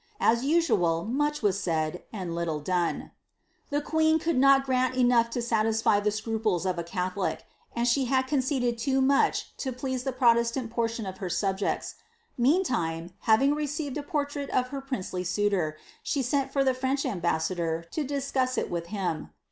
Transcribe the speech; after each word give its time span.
As 0.19 0.43
usual 0.43 1.05
much 1.05 1.43
was 1.43 1.59
said, 1.59 2.01
and 2.11 2.33
little 2.33 2.59
done. 2.59 3.11
The 3.69 3.83
que 3.83 4.17
could 4.17 4.39
not 4.39 4.65
grant 4.65 4.95
enough 4.95 5.29
to 5.29 5.43
satisfy 5.43 5.99
the 5.99 6.09
scruples 6.09 6.65
of 6.65 6.79
a 6.79 6.83
catholic; 6.83 7.45
and 7.75 7.87
t 7.87 8.05
had 8.05 8.25
conceded 8.25 8.79
too 8.79 8.99
much 8.99 9.55
to 9.57 9.71
please 9.71 10.01
the 10.03 10.11
protesuini 10.11 10.71
portion 10.71 11.05
of 11.05 11.19
her 11.19 11.29
subjet 11.29 11.93
Meantime, 12.35 13.11
having 13.29 13.53
received 13.53 13.95
a 13.95 14.01
portrait 14.01 14.49
of 14.49 14.69
her 14.69 14.81
princelv 14.81 15.27
suitor, 15.27 15.77
she 16.01 16.23
sent 16.23 16.51
the 16.51 16.73
French 16.73 17.05
ambassador, 17.05 17.85
to 17.91 18.03
discuss 18.03 18.57
it 18.57 18.71
with 18.71 18.87
him. 18.87 19.29